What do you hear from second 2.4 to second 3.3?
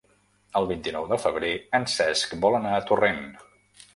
vol anar a Torrent.